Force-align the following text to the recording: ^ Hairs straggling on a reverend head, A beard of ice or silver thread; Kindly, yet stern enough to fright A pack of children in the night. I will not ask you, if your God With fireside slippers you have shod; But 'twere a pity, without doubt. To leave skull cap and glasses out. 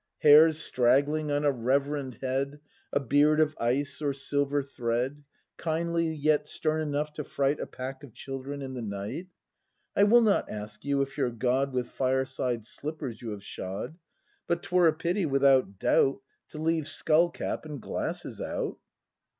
^ 0.19 0.23
Hairs 0.23 0.57
straggling 0.57 1.29
on 1.29 1.45
a 1.45 1.51
reverend 1.51 2.15
head, 2.23 2.59
A 2.91 2.99
beard 2.99 3.39
of 3.39 3.55
ice 3.59 4.01
or 4.01 4.13
silver 4.13 4.63
thread; 4.63 5.23
Kindly, 5.57 6.07
yet 6.07 6.47
stern 6.47 6.81
enough 6.81 7.13
to 7.13 7.23
fright 7.23 7.59
A 7.59 7.67
pack 7.67 8.03
of 8.03 8.15
children 8.15 8.63
in 8.63 8.73
the 8.73 8.81
night. 8.81 9.27
I 9.95 10.05
will 10.05 10.21
not 10.21 10.49
ask 10.49 10.83
you, 10.83 11.03
if 11.03 11.19
your 11.19 11.29
God 11.29 11.71
With 11.71 11.87
fireside 11.87 12.65
slippers 12.65 13.21
you 13.21 13.29
have 13.29 13.43
shod; 13.43 13.99
But 14.47 14.63
'twere 14.63 14.87
a 14.87 14.93
pity, 14.93 15.27
without 15.27 15.77
doubt. 15.77 16.23
To 16.49 16.57
leave 16.57 16.87
skull 16.87 17.29
cap 17.29 17.63
and 17.63 17.79
glasses 17.79 18.41
out. 18.41 18.79